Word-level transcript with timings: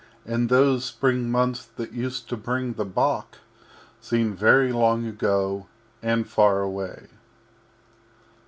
And 0.25 0.49
those 0.49 0.83
Spring 0.83 1.29
Months 1.29 1.63
that 1.75 1.91
used 1.93 2.27
to 2.29 2.35
bring 2.35 2.73
the 2.73 2.85
Bock 2.85 3.37
Seem 3.99 4.35
very 4.35 4.73
long 4.73 5.05
ago 5.05 5.67
and 6.01 6.27
far 6.27 6.61
away. 6.61 7.05